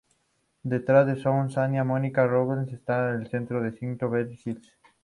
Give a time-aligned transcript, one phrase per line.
[0.63, 4.71] Detrás, en South Santa Monica Boulevard, está el Centro Cívico de Beverly Hills.